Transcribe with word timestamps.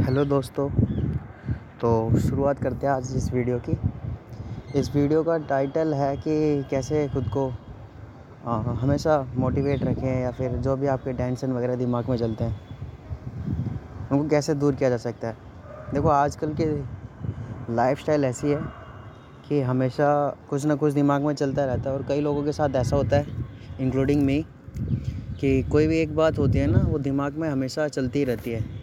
Hello 0.00 0.24
दोस्तों 0.24 0.68
तो 1.80 2.18
शुरुआत 2.20 2.62
करते 2.62 2.86
हैं 2.86 2.92
आज 2.92 3.12
इस 3.16 3.32
वीडियो 3.32 3.58
की। 3.58 3.72
इस 4.78 4.90
वीडियो 4.94 5.22
का 5.22 5.36
टाइटल 5.48 5.92
है 5.94 6.16
कि 6.16 6.64
कैसे 6.70 7.06
खुद 7.08 7.28
को 7.28 7.46
आ, 8.46 8.56
हमेशा 8.80 9.18
मोटिवेट 9.36 9.82
रखें 9.84 10.22
या 10.22 10.30
फिर 10.30 10.56
जो 10.56 10.76
भी 10.76 10.86
आपके 10.86 11.12
टेंशन 11.12 11.52
वगैरह 11.52 11.76
दिमाग 11.76 12.08
में 12.10 12.16
चलते 12.16 12.44
हैं 12.44 12.60
उनको 14.12 14.28
कैसे 14.28 14.54
दूर 14.54 14.74
किया 14.74 14.90
जा 14.90 14.96
सकता 14.96 15.28
है। 15.28 15.36
देखो 15.94 16.08
आजकल 16.08 16.54
की 16.60 17.74
लाइफस्टाइल 17.74 18.24
ऐसी 18.24 18.50
है 18.50 18.60
कि 19.48 19.60
हमेशा 19.62 20.10
कुछ 20.50 20.66
ना 20.66 20.74
कुछ 20.74 20.92
दिमाग 20.92 21.22
में 21.22 21.34
चलता 21.34 21.64
रहता 21.64 21.90
है 21.90 21.96
और 21.96 22.06
कई 22.08 22.20
लोगों 22.20 22.44
के 22.44 22.52
साथ 22.52 22.76
ऐसा 22.76 22.96
होता 22.96 23.16
है 23.16 23.46
इंक्लूडिंग 23.80 24.22
मी 24.22 24.44
कि 25.40 25.62
कोई 25.62 25.86
भी 25.86 25.98
एक 25.98 26.16
बात 26.16 26.38
होती 26.38 26.58
है 26.58 26.66
ना 26.66 26.86
वो 26.88 26.98
दिमाग 27.00 27.38
में 27.38 27.48
हमेशा 27.48 27.88
चलती 27.88 28.24
रहती 28.24 28.50
है। 28.50 28.78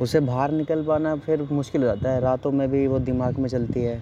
उसे 0.00 0.20
बाहर 0.20 0.50
निकल 0.50 0.82
पाना 0.82 1.16
फिर 1.16 1.42
मुश्किल 1.42 1.82
हो 1.82 1.86
जाता 1.88 2.10
है। 2.10 2.20
रातों 2.20 2.52
में 2.52 2.70
भी 2.70 2.86
वो 2.86 2.98
दिमाग 2.98 3.38
में 3.38 3.48
चलती 3.48 3.80
है। 3.80 3.98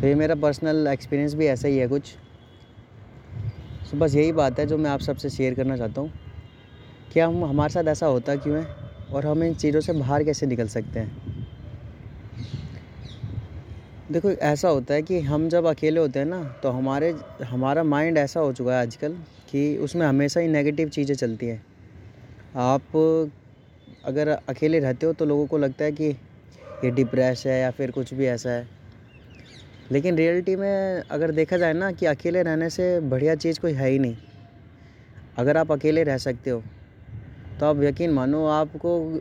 तो 0.00 0.06
ये 0.06 0.14
मेरा 0.14 0.34
पर्सनल 0.34 0.86
एक्सपीरियंस 0.86 1.34
भी 1.34 1.46
ऐसा 1.46 1.68
ही 1.68 1.78
है 1.78 1.88
कुछ। 1.88 2.14
तो 3.92 3.98
बस 3.98 4.14
यही 4.14 4.32
बात 4.32 4.58
है 4.58 4.66
जो 4.66 4.78
मैं 4.78 4.90
आप 4.90 5.00
सबसे 5.00 5.30
शेयर 5.30 5.54
करना 5.54 5.76
चाहता 5.76 6.00
हूँ। 6.00 6.12
कि 7.12 7.20
हम, 7.20 7.44
हमारे 7.44 7.72
साथ 7.72 7.84
ऐसा 7.84 8.06
होता 8.06 8.36
क्यों 8.36 8.56
है? 8.58 8.68
और 9.12 9.26
हम 9.26 9.42
इन 9.42 9.54
चीज़ों 9.54 9.80
से 9.80 9.92
बाहर 9.92 10.24
कैसे 10.24 10.46
निकल 10.46 10.66
सकते 10.68 11.00
हैं? 11.00 11.16
देखो, 14.12 14.30
ऐसा 14.30 14.68
होता 14.68 14.94
है 14.94 15.02
कि 15.02 15.20
हम 15.20 15.48
जब 15.48 15.66
अकेले 15.66 16.00
होते 16.00 16.18
हैं 16.18 16.26
ना 16.26 16.42
तो 16.62 16.70
हमारे, 16.70 17.14
हमारा 17.44 17.82
माइंड 17.84 18.18
ऐसा 18.18 18.40
हो 18.40 18.52
चुका 18.52 18.72
है 18.72 18.82
आजकल 18.82 19.12
कि 19.48 19.76
उसमें 19.76 20.06
हमेशा 20.06 20.40
ही 20.40 20.48
नेगेटिव 20.48 20.88
चीज़ें 20.88 21.14
चलती 21.14 21.46
हैं। 21.46 21.62
आप 22.56 22.82
अगर 24.06 24.28
अकेले 24.28 24.78
रहते 24.78 25.06
हो 25.06 25.12
तो 25.12 25.24
लोगों 25.24 25.46
को 25.46 25.58
लगता 25.58 25.84
है 25.84 25.92
कि 25.92 26.08
ये 26.84 26.90
डिप्रेस 26.90 27.42
है 27.46 27.60
या 27.60 27.70
फिर 27.70 27.90
कुछ 27.90 28.12
भी 28.14 28.26
ऐसा 28.26 28.50
है। 28.50 28.68
लेकिन 29.92 30.16
रियलिटी 30.16 30.54
में 30.56 31.02
अगर 31.10 31.30
देखा 31.30 31.56
जाए 31.56 31.72
ना 31.72 31.90
कि 31.92 32.06
अकेले 32.06 32.42
रहने 32.42 32.70
से 32.70 32.88
बढ़िया 33.00 33.34
चीज़ 33.34 33.60
कोई 33.60 33.72
है 33.72 33.88
ही 33.90 33.98
नहीं। 33.98 34.16
अगर 35.38 35.56
आप 35.56 35.72
अकेले 35.72 36.02
रह 36.04 36.18
सकते 36.18 36.50
हो 36.50 36.62
तो 37.60 37.66
आप 37.66 37.82
यकीन 37.82 38.10
मानो 38.10 38.44
आपको 38.46 39.20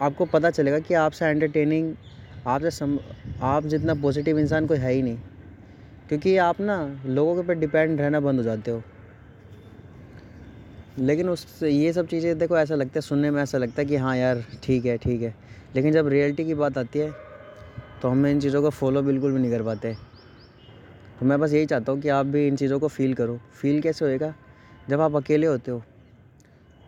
आपको 0.00 0.24
पता 0.24 0.50
चलेगा 0.50 0.78
कि 0.78 0.94
आपसे 0.94 1.26
एंटरटेनिंग 1.26 1.94
आपसे 2.46 2.70
सम, 2.70 2.98
आप 3.42 3.66
जितना 3.66 3.94
पॉजिटिव 3.94 4.38
इंसान 4.38 4.66
कोई 4.66 4.78
है 4.78 4.92
ही 4.92 5.02
नहीं। 5.02 5.18
क्योंकि 6.08 6.36
आप 6.38 6.60
ना 6.60 6.76
लोगों 7.06 7.34
के 7.34 7.40
ऊपर 7.40 7.54
डिपेंड 7.54 8.00
रहना 8.00 8.20
बंद 8.20 8.38
हो 8.38 8.44
जाते 8.44 8.70
हो। 8.70 8.82
लेकिन 10.96 11.28
उस 11.28 11.62
ये 11.62 11.92
सब 11.92 12.06
चीज़ें 12.06 12.36
देखो, 12.38 12.56
ऐसा 12.58 12.74
लगता 12.74 12.92
है, 12.94 13.00
सुनने 13.02 13.30
में 13.30 13.42
ऐसा 13.42 13.58
लगता 13.58 13.82
है 13.82 13.86
कि 13.88 13.96
हाँ 13.96 14.16
यार, 14.16 14.44
ठीक 14.62 14.84
है 14.86 14.96
ठीक 14.98 15.22
है। 15.22 15.34
लेकिन 15.76 15.92
जब 15.92 16.08
रियलिटी 16.08 16.44
की 16.44 16.54
बात 16.54 16.78
आती 16.78 16.98
है 16.98 17.10
तो 18.02 18.08
हम 18.08 18.26
इन 18.26 18.40
चीज़ों 18.40 18.62
को 18.62 18.70
फॉलो 18.70 19.02
बिल्कुल 19.02 19.32
भी 19.32 19.38
नहीं 19.40 19.50
कर 19.50 19.62
पाते। 19.62 19.94
तो 21.20 21.26
मैं 21.26 21.38
बस 21.40 21.52
यही 21.52 21.66
चाहता 21.66 21.92
हूँ 21.92 22.00
कि 22.00 22.08
आप 22.10 22.26
भी 22.26 22.46
इन 22.46 22.56
चीज़ों 22.56 22.78
को 22.80 22.88
फ़ील 22.88 23.14
करो। 23.14 23.38
फ़ील 23.52 23.80
कैसे 23.82 24.04
होएगा? 24.04 24.34
जब 24.90 25.00
आप 25.00 25.16
अकेले 25.16 25.46
होते 25.46 25.70
हो 25.70 25.82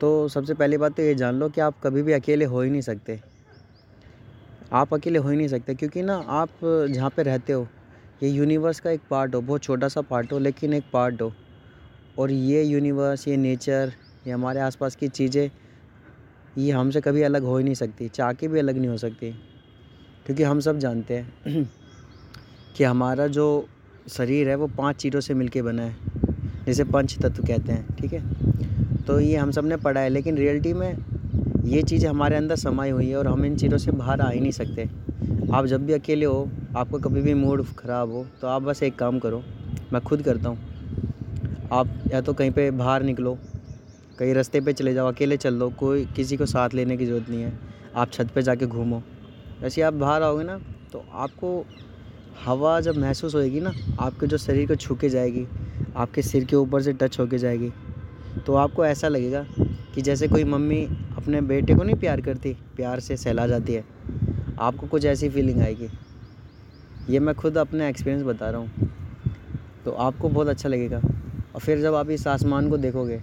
तो 0.00 0.28
सबसे 0.28 0.54
पहली 0.54 0.76
बात 0.78 0.96
तो 0.96 1.02
ये 1.02 1.14
जान 1.14 1.34
लो 1.34 1.48
कि 1.48 1.60
आप 1.60 1.74
कभी 1.82 2.02
भी 2.02 2.12
अकेले 2.12 2.44
हो 2.44 2.60
ही 2.60 2.70
नहीं 2.70 2.80
सकते। 2.82 3.18
आप 4.72 4.92
अकेले 4.94 5.18
हो 5.18 5.28
ही 5.28 5.36
नहीं 5.36 5.48
सकते, 5.48 5.74
क्योंकि 5.74 6.02
ना 6.02 6.16
आप 6.30 6.48
जहाँ 6.62 7.10
पे 7.10 7.22
रहते 7.22 7.52
हो, 7.52 7.66
ये 8.22 8.28
यूनिवर्स 8.30 8.80
का 8.80 8.90
एक 8.90 9.00
पार्ट 9.10 9.34
हो, 9.34 9.40
बहुत 9.40 9.62
छोटा 9.62 9.88
सा 9.88 10.00
पार्ट 10.02 10.32
हो, 10.32 10.38
लेकिन 10.38 10.74
एक 10.74 10.84
पार्ट 10.92 11.22
हो। 11.22 11.32
और 12.18 12.30
ये 12.30 12.62
यूनिवर्स 12.62 13.26
ये 13.28 13.36
नेचर 13.36 13.92
ये 14.26 14.32
हमारे 14.32 14.60
आसपास 14.60 14.94
की 14.96 15.08
चीज़ें, 15.08 15.50
ये 16.58 16.70
हमसे 16.72 17.00
कभी 17.00 17.22
अलग 17.22 17.42
हो 17.42 17.56
ही 17.58 17.64
नहीं 17.64 17.74
सकती 17.74 18.08
चाह 18.08 18.32
के 18.32 18.48
भी 18.48 18.58
अलग 18.58 18.76
नहीं 18.78 18.88
हो 18.88 18.96
सकती। 18.96 19.30
क्योंकि 20.26 20.42
हम 20.42 20.60
सब 20.60 20.78
जानते 20.78 21.14
हैं 21.14 21.64
कि 22.76 22.84
हमारा 22.84 23.26
जो 23.26 23.46
शरीर 24.08 24.48
है, 24.48 24.54
वो 24.54 24.66
पाँच 24.68 24.96
चीज़ों 24.96 25.20
से 25.20 25.34
मिलके 25.34 25.62
बना 25.62 25.82
है, 25.82 25.96
जिसे 26.66 26.84
पंच 26.84 27.16
तत्व 27.18 27.42
कहते 27.46 27.72
हैं, 27.72 27.96
ठीक 27.96 28.12
है? 28.12 29.04
तो 29.04 29.18
ये 29.20 29.36
हम 29.36 29.50
सबने 29.50 29.76
पढ़ा 29.76 30.00
है, 30.00 30.08
लेकिन 30.08 30.36
रियलिटी 30.36 30.72
में 30.72 30.96
ये 31.66 31.82
चीज़ 31.82 32.06
हमारे 32.06 32.36
अंदर 32.36 32.56
समाई 32.56 32.90
हुई 32.90 33.08
है 33.08 33.16
और 33.16 33.26
हम 33.26 33.44
इन 33.44 33.56
चीज़ों 33.56 33.78
से 33.78 33.90
बाहर 33.92 34.20
आ 34.20 34.28
ही 34.30 34.40
नहीं 34.40 34.52
सकते। 34.52 34.88
आप 35.52 35.66
जब 35.66 35.86
भी 35.86 35.92
अकेले 35.92 36.26
हो, 36.26 36.48
आपको 36.76 36.98
कभी 36.98 37.22
भी 37.22 37.34
मूड 37.34 37.64
ख़राब 37.78 38.10
हो 38.10 38.26
तो 38.40 38.46
आप 38.46 38.62
बस 38.62 38.82
एक 38.82 38.98
काम 38.98 39.18
करो, 39.18 39.42
मैं 39.92 40.02
खुद 40.02 40.22
करता 40.22 40.48
हूँ। 40.48 40.75
आप 41.72 41.88
या 42.12 42.20
तो 42.20 42.32
कहीं 42.34 42.50
पे 42.50 42.70
बाहर 42.70 43.02
निकलो, 43.02 43.36
कहीं 44.18 44.34
रास्ते 44.34 44.60
पे 44.60 44.72
चले 44.72 44.92
जाओ, 44.94 45.12
अकेले 45.12 45.36
चल 45.36 45.54
लो 45.54 45.68
कोई 45.70 46.04
किसी 46.06 46.36
को 46.36 46.46
साथ 46.46 46.74
लेने 46.74 46.96
की 46.96 47.06
ज़रूरत 47.06 47.30
नहीं 47.30 47.42
है। 47.42 47.52
आप 47.96 48.10
छत 48.12 48.30
पे 48.34 48.42
जाके 48.42 48.66
घूमो। 48.66 49.02
वैसे 49.60 49.82
आप 49.82 49.94
बाहर 49.94 50.22
आओगे 50.22 50.44
ना 50.44 50.58
तो 50.92 51.04
आपको 51.14 51.64
हवा 52.44 52.80
जब 52.80 52.96
महसूस 52.96 53.34
होएगी 53.34 53.60
ना, 53.60 53.72
आपके 54.00 54.26
जो 54.26 54.38
शरीर 54.38 54.68
को 54.68 54.74
छू 54.74 54.94
के 54.94 55.08
जाएगी, 55.08 55.46
आपके 55.96 56.22
सिर 56.22 56.44
के 56.44 56.56
ऊपर 56.56 56.82
से 56.82 56.92
टच 56.92 57.18
होके 57.20 57.38
जाएगी। 57.38 57.72
तो 58.46 58.54
आपको 58.54 58.84
ऐसा 58.86 59.08
लगेगा 59.08 59.44
कि 59.94 60.02
जैसे 60.02 60.28
कोई 60.28 60.44
मम्मी 60.44 60.82
अपने 61.16 61.40
बेटे 61.40 61.74
को 61.74 61.82
नहीं 61.82 61.96
प्यार 61.96 62.20
करती, 62.20 62.56
प्यार 62.76 63.00
से 63.00 63.16
सहला 63.16 63.46
जाती 63.46 63.74
है। 63.74 63.84
आपको 64.60 64.86
कुछ 64.86 65.04
ऐसी 65.04 65.28
फीलिंग 65.28 65.60
आएगी। 65.60 65.88
ये 67.08 67.18
मैं 67.18 67.34
खुद 67.34 67.58
अपने 67.58 67.88
एक्सपीरियंस 67.88 68.22
बता 68.22 68.50
रहा 68.50 68.60
हूँ। 68.60 68.90
तो 69.84 69.92
आपको 69.92 70.28
बहुत 70.28 70.48
अच्छा 70.48 70.68
लगेगा। 70.68 71.00
और 71.56 71.62
फिर 71.62 71.80
जब 71.80 71.94
आप 71.94 72.10
इस 72.10 72.26
आसमान 72.28 72.68
को 72.70 72.76
देखोगे 72.78 73.16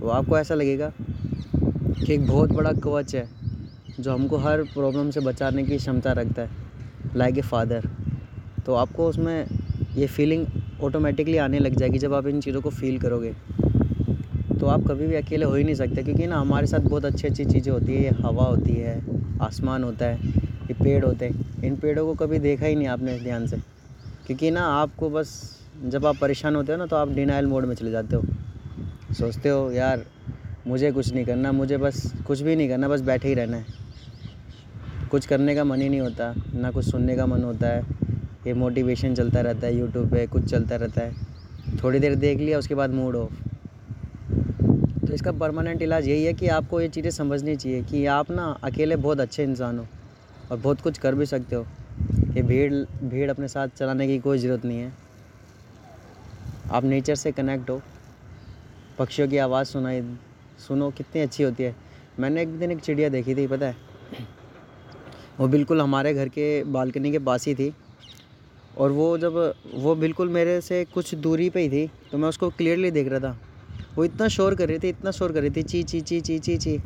तो 0.00 0.08
आपको 0.08 0.38
ऐसा 0.38 0.54
लगेगा 0.54 0.90
कि 0.96 2.12
एक 2.14 2.26
बहुत 2.26 2.52
बड़ा 2.52 2.72
कवच 2.74 3.14
है, 3.14 3.28
जो 4.00 4.12
हमको 4.12 4.36
हर 4.38 4.62
प्रॉब्लम 4.64 5.10
से 5.10 5.20
बचाने 5.20 5.64
की 5.64 5.76
क्षमता 5.76 6.12
रखता 6.12 6.42
है 6.42 7.12
लाइक 7.16 7.38
ए 7.38 7.42
फादर 7.42 7.88
तो 8.66 8.74
आपको 8.74 9.06
उसमें 9.08 9.46
ये 9.96 10.06
फीलिंग 10.06 10.46
ऑटोमेटिकली 10.82 11.36
आने 11.38 11.58
लग 11.58 11.74
जाएगी 11.76 11.98
जब 11.98 12.14
आप 12.14 12.26
इन 12.26 12.40
चीज़ों 12.40 12.60
को 12.60 12.70
फील 12.70 12.98
करोगे। 12.98 13.32
तो 14.60 14.66
आप 14.66 14.86
कभी 14.88 15.06
भी 15.06 15.14
अकेले 15.14 15.44
हो 15.44 15.54
ही 15.54 15.64
नहीं 15.64 15.74
सकते, 15.74 16.02
क्योंकि 16.02 16.26
ना 16.26 16.38
हमारे 16.38 16.66
साथ 16.66 16.80
बहुत 16.80 17.04
अच्छी 17.04 17.26
अच्छी 17.28 17.44
चीज़ें 17.44 17.72
होती 17.72 17.92
है, 17.92 18.02
ये 18.02 18.10
हवा 18.20 18.44
होती 18.44 18.72
है, 18.72 19.00
आसमान 19.42 19.84
होता 19.84 20.06
है, 20.06 20.28
ये 20.62 20.74
पेड़ 20.74 21.04
होते 21.04 21.26
हैं। 21.26 21.62
इन 21.64 21.76
पेड़ों 21.76 22.06
को 22.06 22.14
कभी 22.16 22.38
देखा 22.40 22.66
ही 22.66 22.74
नहीं 22.74 22.88
आपने 22.88 23.18
ध्यान 23.20 23.46
से, 23.46 23.56
क्योंकि 24.26 24.50
ना 24.50 24.66
आपको 24.74 25.10
बस 25.10 25.32
जब 25.82 26.06
आप 26.06 26.16
परेशान 26.16 26.56
होते 26.56 26.72
हो 26.72 26.78
ना 26.78 26.86
तो 26.86 26.96
आप 26.96 27.08
डिनाइल 27.08 27.46
मोड 27.46 27.64
में 27.64 27.74
चले 27.74 27.90
जाते 27.90 28.16
हो। 28.16 29.14
सोचते 29.14 29.48
हो, 29.48 29.70
यार, 29.72 30.04
मुझे 30.66 30.90
कुछ 30.92 31.12
नहीं 31.14 31.24
करना, 31.24 31.52
मुझे 31.52 31.76
बस 31.76 32.12
कुछ 32.26 32.40
भी 32.40 32.56
नहीं 32.56 32.68
करना, 32.68 32.88
बस 32.88 33.00
बैठे 33.00 33.28
ही 33.28 33.34
रहना 33.34 33.56
है। 33.56 33.66
कुछ 35.10 35.26
करने 35.26 35.54
का 35.54 35.64
मन 35.64 35.80
ही 35.80 35.88
नहीं 35.88 36.00
होता, 36.00 36.34
ना 36.54 36.70
कुछ 36.70 36.84
सुनने 36.84 37.16
का 37.16 37.26
मन 37.26 37.42
होता 37.42 37.66
है। 37.66 37.82
ये 38.46 38.54
मोटिवेशन 38.54 39.14
चलता 39.14 39.40
रहता 39.40 39.66
है 39.66 39.76
यूट्यूब 39.76 40.10
पे 40.10 40.26
कुछ 40.26 40.44
चलता 40.44 40.76
रहता 40.76 41.00
है। 41.00 41.78
थोड़ी 41.82 41.98
देर 41.98 42.14
देख 42.14 42.38
लिया, 42.38 42.58
उसके 42.58 42.74
बाद 42.74 42.90
मूड 42.90 43.16
ऑफ़ 43.16 43.32
तो 45.06 45.12
इसका 45.12 45.32
परमानेंट 45.32 45.82
इलाज 45.82 46.08
यही 46.08 46.24
है 46.24 46.32
कि 46.32 46.48
आपको 46.48 46.80
ये 46.80 46.88
चीज़ें 46.88 47.10
समझनी 47.10 47.56
चाहिए 47.56 47.82
कि 47.82 48.04
आप 48.06 48.30
ना 48.30 48.44
अकेले 48.64 48.96
बहुत 48.96 49.20
अच्छे 49.20 49.44
इंसान 49.44 49.78
हो 49.78 49.86
और 50.50 50.56
बहुत 50.58 50.80
कुछ 50.80 50.98
कर 50.98 51.14
भी 51.14 51.26
सकते 51.26 51.56
हो। 51.56 51.66
ये 52.34 52.42
भीड़ 52.42 52.72
भीड़ 53.04 53.30
अपने 53.30 53.48
साथ 53.48 53.68
चलाने 53.68 54.06
की 54.06 54.18
कोई 54.18 54.38
ज़रूरत 54.38 54.64
नहीं 54.64 54.78
है। 54.78 55.03
आप 56.70 56.84
नेचर 56.84 57.14
से 57.14 57.32
कनेक्ट 57.32 57.70
हो। 57.70 57.82
पक्षियों 58.98 59.28
की 59.28 59.36
आवाज़ 59.36 59.68
सुनाई, 59.68 60.02
सुनो, 60.58 60.90
कितनी 60.90 61.22
अच्छी 61.22 61.42
होती 61.42 61.62
है। 61.62 61.76
मैंने 62.20 62.42
एक 62.42 62.58
दिन 62.58 62.70
एक 62.70 62.80
चिड़िया 62.80 63.08
देखी 63.08 63.34
थी, 63.34 63.46
पता 63.46 63.66
है? 63.66 63.76
वो 65.40 65.48
बिल्कुल 65.48 65.80
हमारे 65.80 66.14
घर 66.14 66.28
के 66.28 66.64
बालकनी 66.64 67.12
के 67.12 67.18
पास 67.18 67.46
ही 67.46 67.54
थी। 67.54 67.74
और 68.78 68.90
वो 68.90 69.18
जब, 69.18 69.54
वो 69.74 69.94
बिल्कुल 69.94 70.28
मेरे 70.28 70.60
से 70.60 70.84
कुछ 70.84 71.14
दूरी 71.14 71.50
पे 71.50 71.60
ही 71.60 71.68
थी 71.68 71.90
तो 72.12 72.18
मैं 72.18 72.28
उसको 72.28 72.50
क्लियरली 72.50 72.90
देख 72.90 73.08
रहा 73.08 73.20
था। 73.20 73.38
वो 73.96 74.04
इतना 74.04 74.28
शोर 74.28 74.54
कर 74.54 74.68
रही 74.68 74.78
थी, 74.78 74.88
इतना 74.88 75.10
शोर 75.10 75.32
कर 75.32 75.40
रही 75.40 75.50
थी, 75.50 75.62
ची 75.62 75.82
ची 75.82 76.00
ची 76.00 76.20
ची 76.20 76.38
ची 76.38 76.56
ची। 76.56 76.76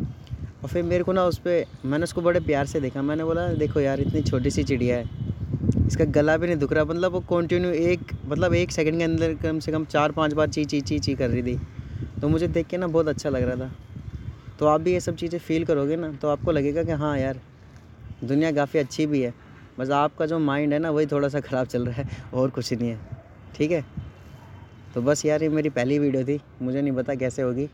और 0.63 0.69
फिर 0.69 0.83
मेरे 0.83 1.05
को 1.05 1.13
ना 1.13 1.25
उस 1.25 1.39
पर 1.39 1.65
मैंने 1.85 2.05
उसको 2.05 2.21
बड़े 2.21 2.41
प्यार 2.41 2.67
से 2.67 2.81
देखा। 2.81 3.03
मैंने 3.03 3.25
बोला, 3.25 3.49
देखो 3.49 3.81
यार, 3.81 4.01
इतनी 4.01 4.23
छोटी 4.23 4.51
सी 4.51 4.65
चिड़िया 4.65 4.97
है। 4.97 5.05
इसका 5.89 6.05
गला 6.05 6.37
भी 6.37 6.47
नहीं 6.47 6.57
दुख 6.57 6.73
रहा। 6.73 6.85
मतलब 6.85 7.13
वो 7.13 7.21
कंटिन्यू 7.31 7.71
एक 7.71 8.13
मतलब 8.27 8.55
एक 8.55 8.71
सेकंड 8.71 8.99
के 8.99 9.05
अंदर 9.05 9.35
कम 9.35 9.59
से 9.59 9.73
कम 9.73 9.85
चार, 9.85 10.13
पाँच 10.13 10.33
बार 10.33 10.49
ची 10.49 10.65
ची 10.65 10.81
ची 10.81 10.99
ची 10.99 11.15
कर 11.15 11.31
रही 11.31 11.43
थी। 11.43 11.59
तो 12.21 12.29
मुझे 12.29 12.49
देख 12.49 12.67
के 12.67 12.77
ना 12.77 12.87
बहुत 12.87 13.09
अच्छा 13.09 13.31
लग 13.31 13.43
रहा 13.43 13.57
था। 13.57 13.71
तो 14.59 14.67
आप 14.67 14.81
भी 14.81 14.93
ये 14.93 15.01
सब 15.01 15.17
चीज़ें 15.17 15.39
फील 15.39 15.65
करोगे 15.65 15.97
ना 15.97 16.13
तो 16.13 16.29
आपको 16.29 16.53
लगेगा 16.53 16.83
कि 16.83 16.93
हाँ 16.93 17.19
यार, 17.19 17.41
दुनिया 18.25 18.53
काफ़ी 18.53 18.79
अच्छी 18.81 19.07
भी 19.07 19.23
है। 19.23 19.35
बस 19.79 19.91
आपका 19.91 20.27
जो 20.27 20.39
माइंड 20.39 20.73
है 20.73 20.79
ना, 20.79 20.91
वही 20.91 21.07
थोड़ा 21.07 21.29
सा 21.29 21.41
ख़राब 21.41 21.67
चल 21.67 21.87
रहा 21.87 22.03
है, 22.03 22.23
और 22.35 22.51
कुछ 22.51 22.73
नहीं 22.73 22.91
है। 22.91 22.99
ठीक 23.57 23.71
है? 23.71 23.85
तो 24.95 25.03
बस 25.03 25.25
यार, 25.27 25.43
ये 25.43 25.49
मेरी 25.49 25.71
पहली 25.71 25.99
वीडियो 25.99 26.25
थी। 26.25 26.41
मुझे 26.63 26.81
नहीं 26.83 26.93
पता 26.93 27.15
कैसे 27.15 27.43
होगी। 27.43 27.69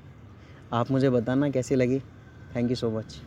आप 0.73 0.91
मुझे 0.91 1.11
बताना 1.11 1.51
कैसी 1.51 1.75
लगी। 1.75 1.99
Thank 2.57 2.71
you 2.71 2.77
so 2.77 2.91
much 2.91 3.21